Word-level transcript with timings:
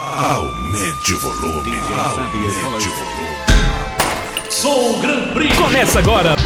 Aumente 0.00 1.12
o 1.12 1.18
volume. 1.18 1.76
Aumente 1.76 2.88
o 2.88 2.92
volume. 2.92 3.26
Sou 4.48 4.96
o 4.96 5.00
Grand 5.00 5.32
Prix. 5.32 5.56
Começa 5.56 5.98
agora 5.98 6.36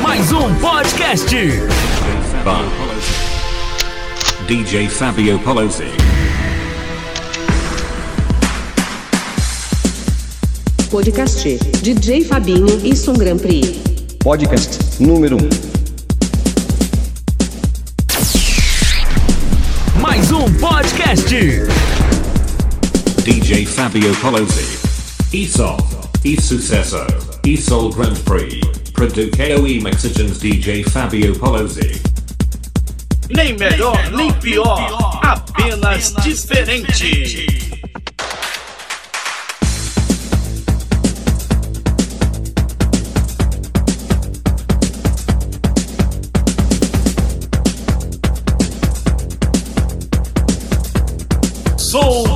mais 0.00 0.30
um 0.30 0.54
podcast. 0.54 1.36
DJ 4.46 4.88
Fabio 4.88 5.40
Polozzi. 5.40 5.86
Podcast 10.92 11.58
DJ 11.82 12.24
Fabinho 12.24 12.80
e 12.86 12.94
Som 12.94 13.14
Grand 13.14 13.38
Prix. 13.38 13.80
Podcast 14.22 14.78
número 15.00 15.36
1. 15.36 15.48
Mais 20.00 20.30
um 20.30 20.44
podcast. 20.54 21.34
DJ 23.50 23.66
Fabio 23.66 24.14
Polozzi. 24.20 24.78
Esol. 25.32 25.76
E 26.22 26.40
Sucesso. 26.40 27.04
Esol 27.44 27.92
Grand 27.92 28.16
Prix. 28.18 28.60
Produqueo 28.92 29.66
e 29.66 29.80
Mexigens 29.80 30.38
DJ 30.38 30.84
Fabio 30.84 31.36
Polozzi. 31.36 32.00
Nem 33.28 33.56
melhor, 33.58 33.98
nem 34.12 34.32
pior, 34.34 35.20
apenas 35.24 36.14
diferente. 36.22 37.48
Sou 51.76 52.29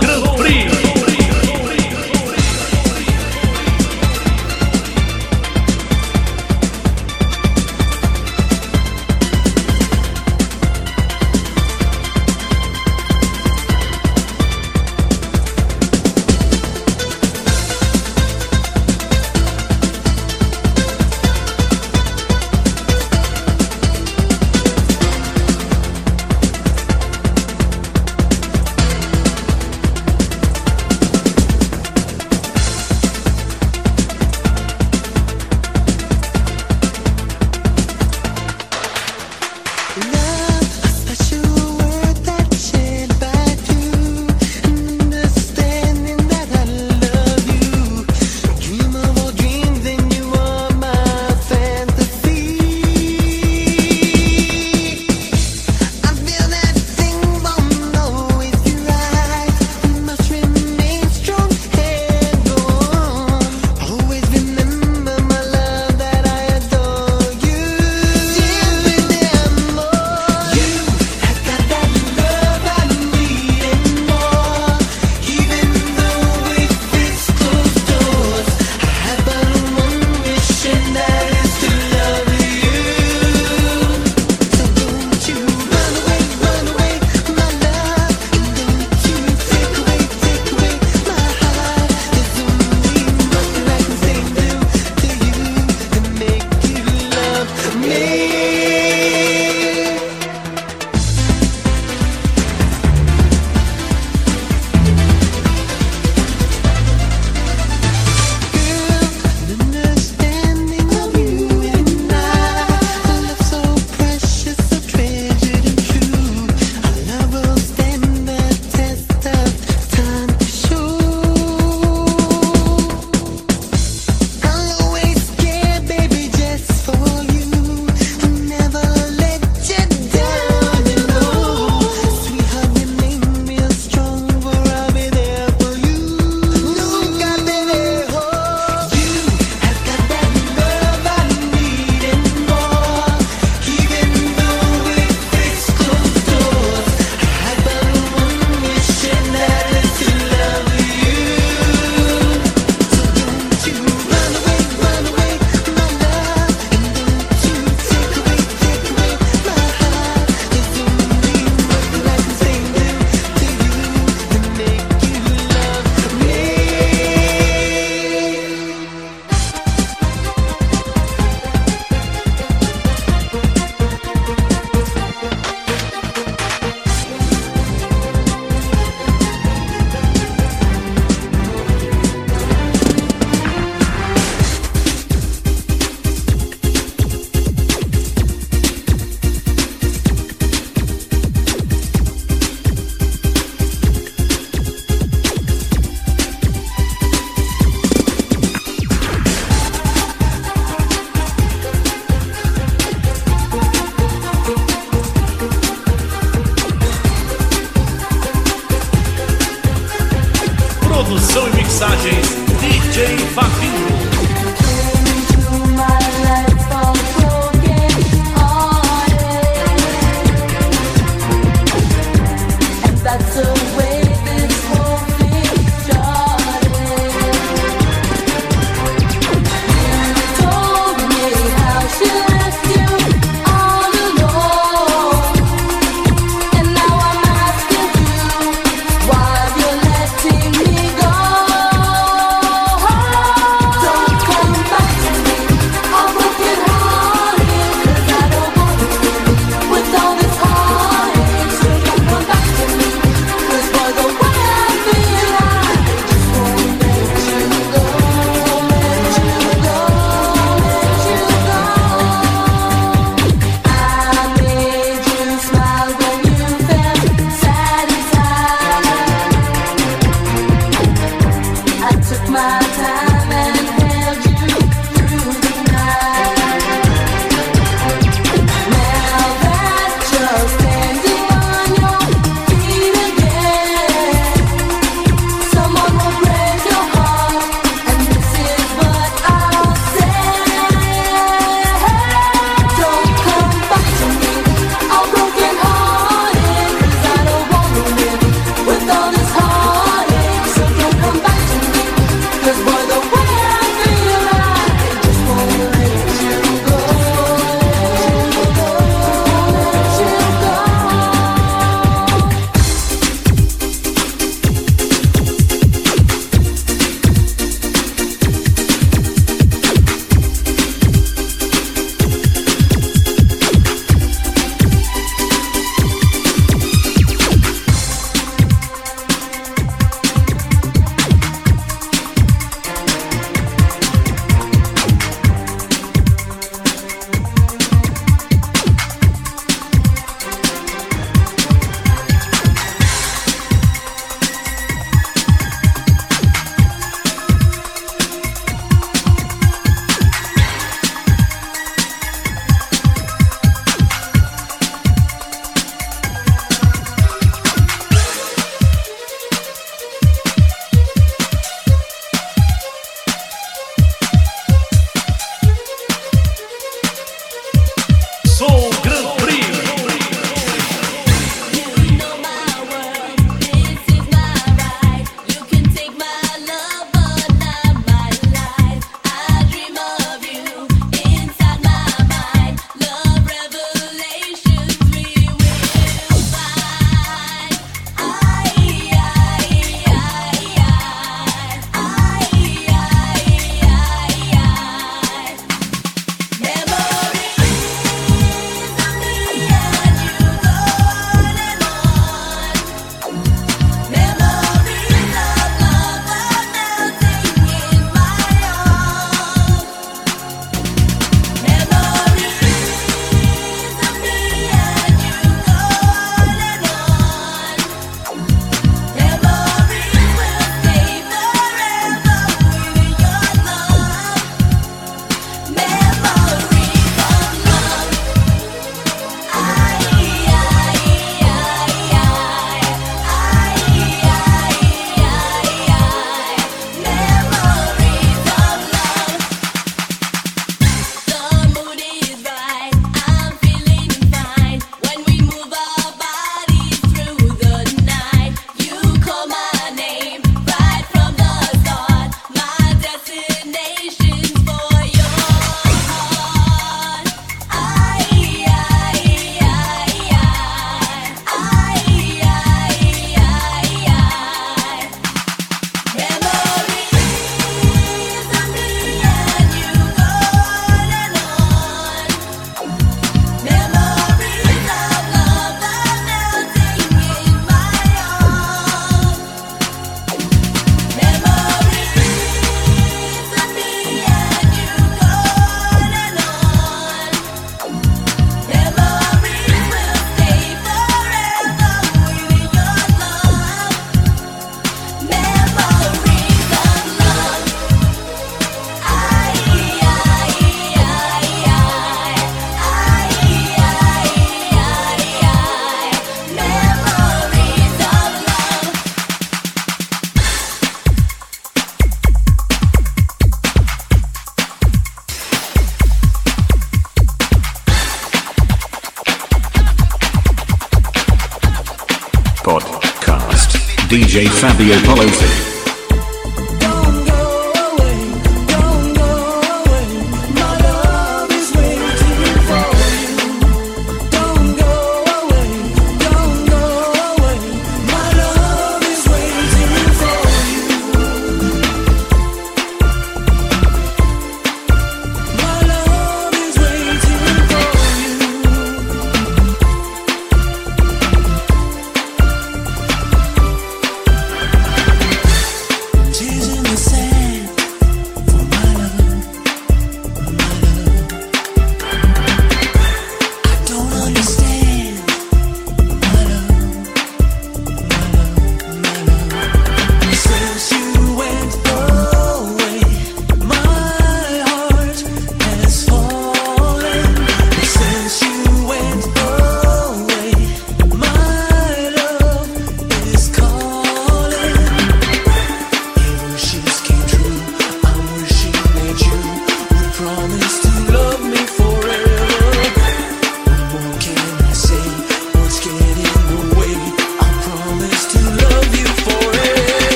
Fabio 524.45 524.77
Pelosi. 524.83 525.54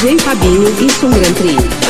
DJ 0.00 0.16
Fabinho 0.20 0.68
e 0.68 0.88
Som 0.92 1.10
Grand 1.10 1.34
Prix. 1.34 1.87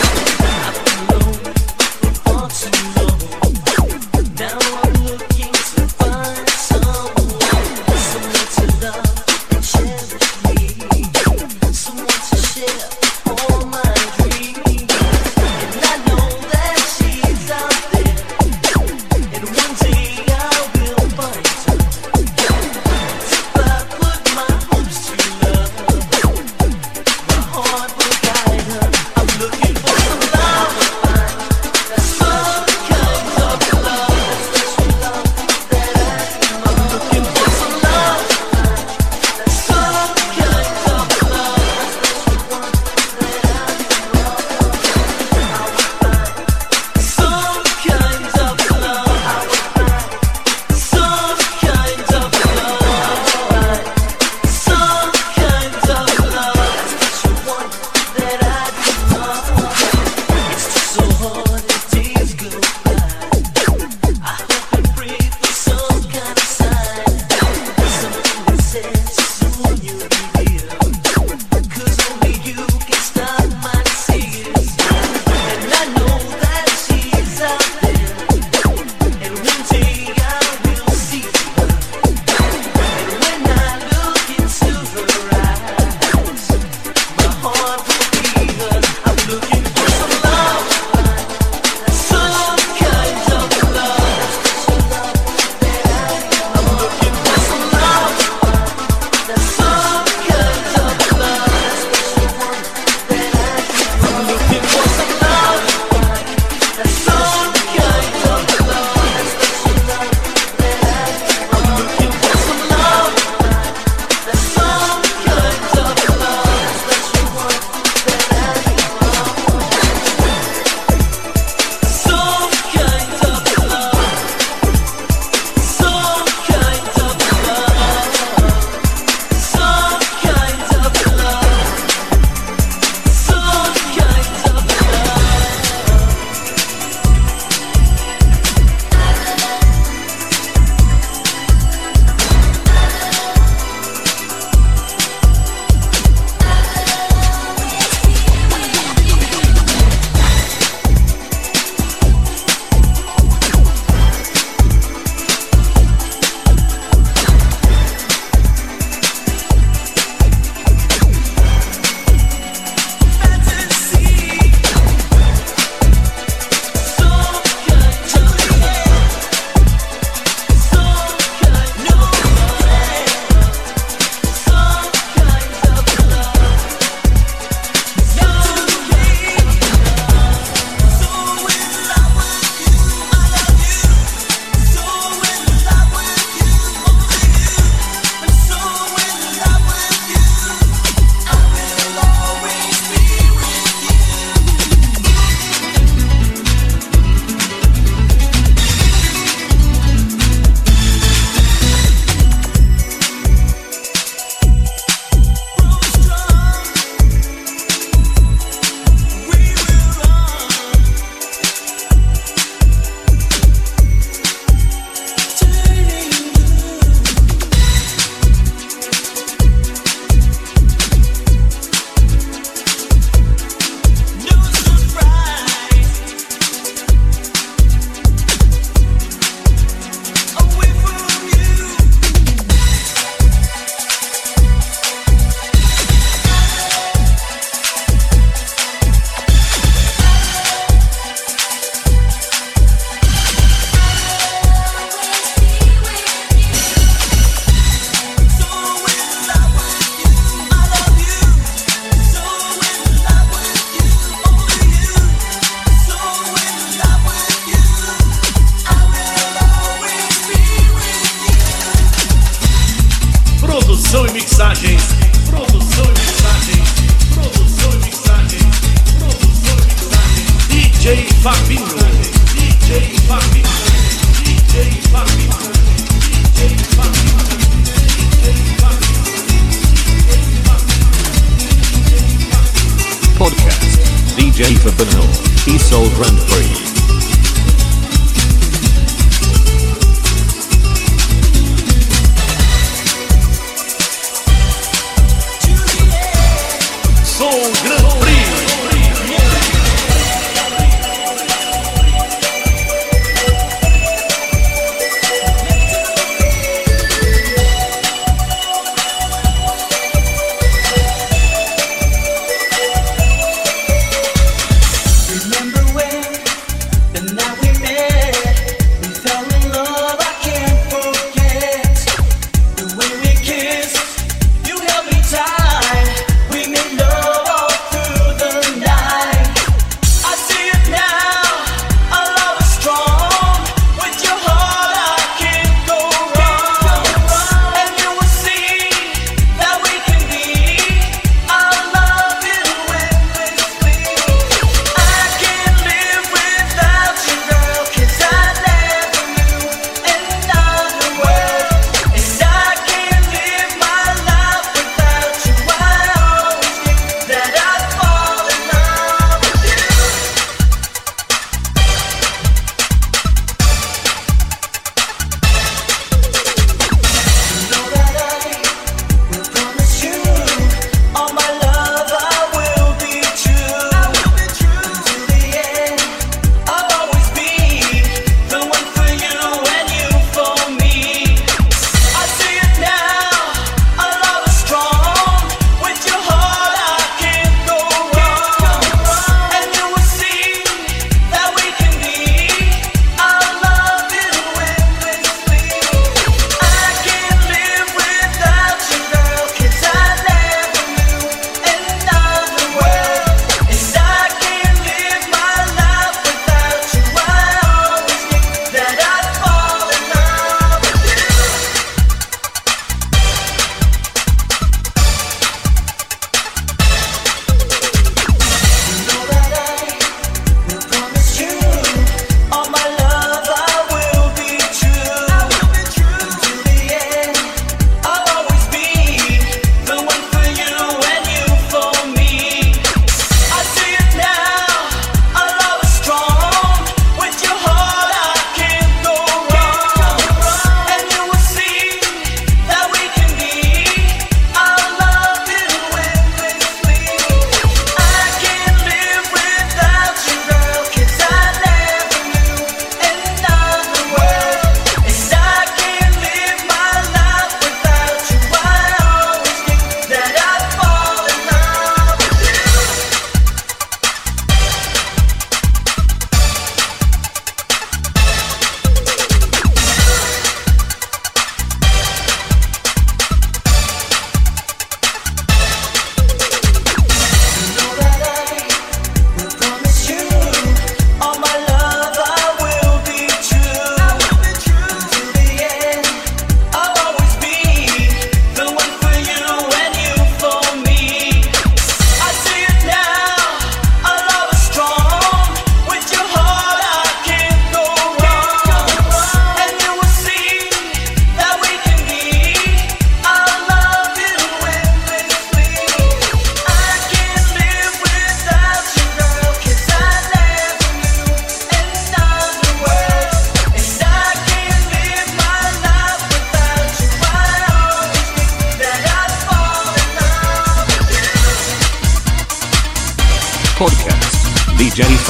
podcast. 283.28 283.78
DJ 284.16 284.56
Fabanil, 284.58 285.08
E 285.46 285.58
Soul 285.58 285.88
Grand 285.90 286.18
Prix. 286.26 286.77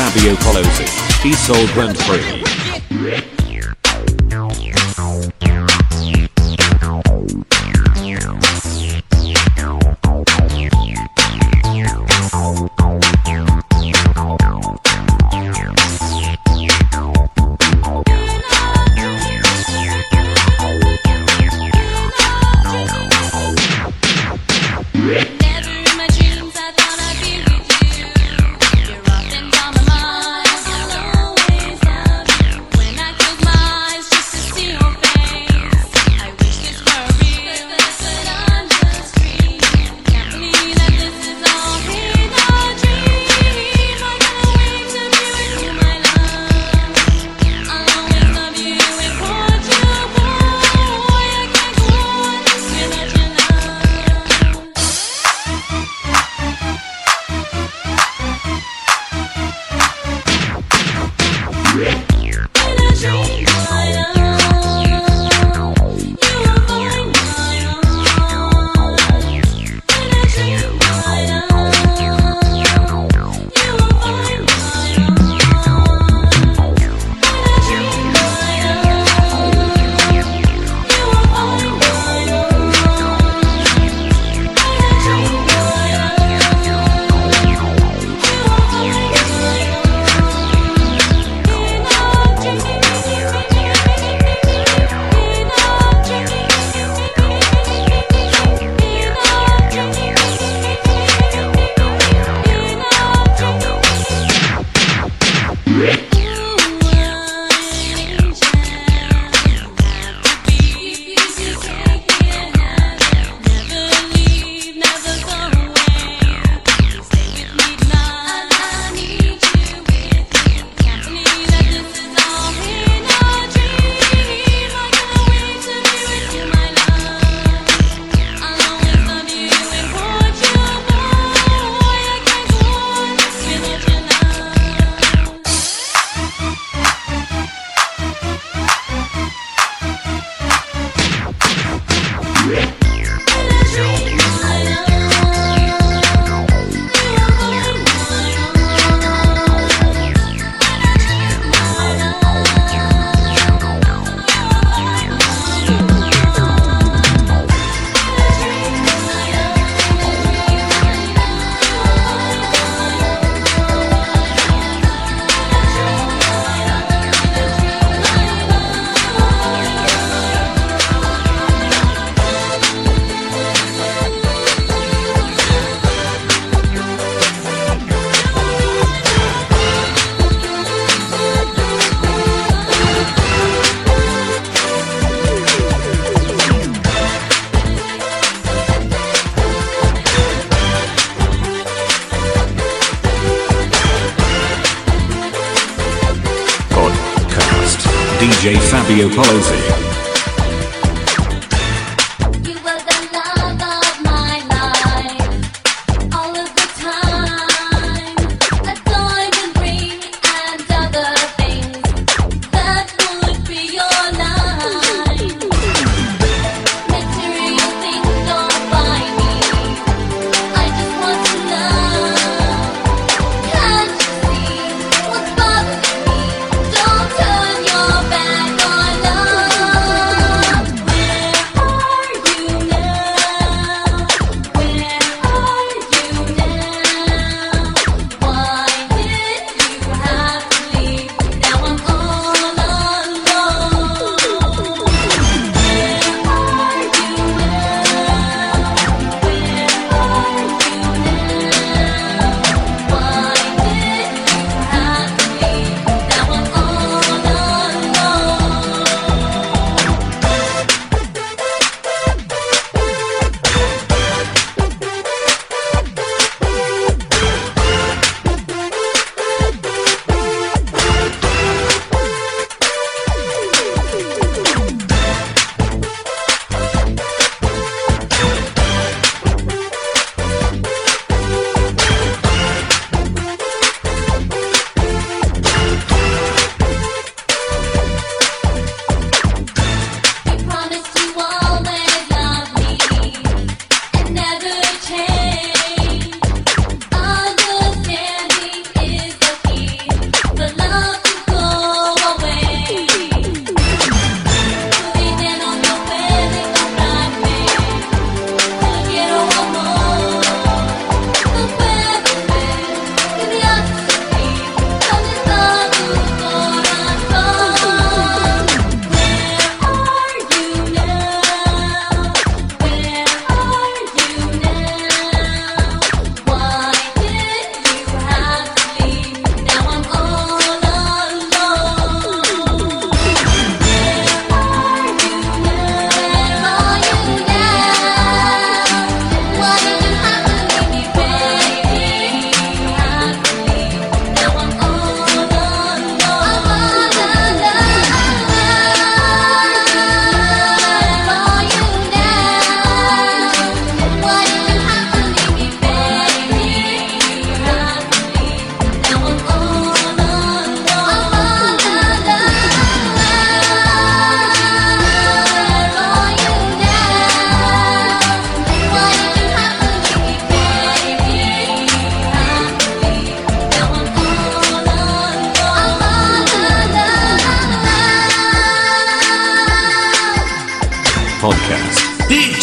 Fabio 0.08 0.34
it. 0.80 0.88
He 1.22 1.34
sold 1.34 1.76
rent 1.76 2.00
free. 2.04 2.47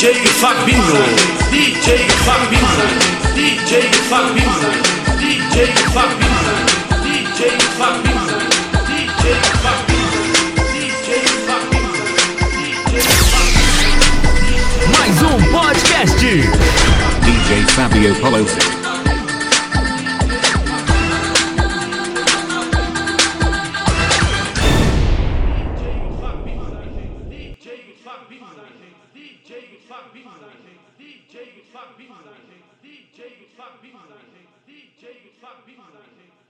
DJ 0.05 0.21
Fabinho, 0.39 1.01
DJ 1.49 2.05
Fabinho, 2.25 2.81
DJ 3.33 3.71
Fabinho, 4.07 4.69
DJ 5.17 5.55
Fabinho, 5.95 6.53
DJ 7.01 7.39
Fabinho, 7.75 8.37
DJ 8.85 9.23
Fabinho. 11.41 11.89
Mais 14.95 15.17
um 15.23 15.41
podcast. 15.51 16.21
DJ 16.21 17.65
Fabio 17.73 18.13
Pelosi. 18.13 18.84
DJ 33.65 33.81
Beasley, 33.81 34.45
DJ 34.69 35.25
Fuck 35.41 35.65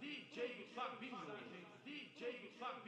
DJ 0.04 0.68
Fuck 0.76 1.00
DJ 1.88 2.24
Fuck 2.60 2.84